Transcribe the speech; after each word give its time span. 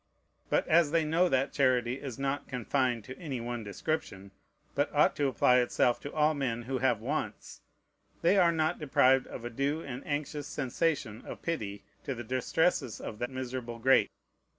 But 0.49 0.67
as 0.67 0.89
they 0.89 1.05
know 1.05 1.29
that 1.29 1.53
charity 1.53 2.01
is 2.01 2.17
not 2.17 2.47
confined 2.47 3.03
to 3.03 3.15
any 3.19 3.39
one 3.39 3.63
description, 3.63 4.31
but 4.73 4.89
ought 4.95 5.15
to 5.17 5.27
apply 5.27 5.59
itself 5.59 5.99
to 5.99 6.11
all 6.11 6.33
men 6.33 6.63
who 6.63 6.79
have 6.79 7.01
wants, 7.01 7.61
they 8.23 8.35
are 8.35 8.51
not 8.51 8.79
deprived 8.79 9.27
of 9.27 9.45
a 9.45 9.51
due 9.51 9.83
and 9.83 10.01
anxious 10.07 10.47
sensation 10.47 11.23
of 11.23 11.43
pity 11.43 11.83
to 12.03 12.15
the 12.15 12.23
distresses 12.23 12.99
of 12.99 13.19
the 13.19 13.27
miserable 13.27 13.77
great. 13.77 14.09